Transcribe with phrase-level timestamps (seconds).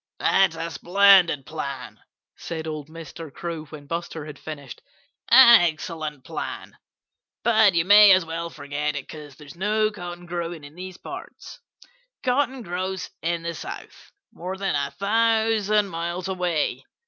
[0.17, 1.99] "That's a splendid plan,"
[2.35, 3.31] said old Mr.
[3.31, 4.81] Crow when Buster had finished.
[5.29, 6.75] "An excellent plan
[7.43, 11.59] but you may as well forget it, because there's no cotton growing in these parts.
[12.23, 16.83] Cotton grows in the South, more than a thousand miles away.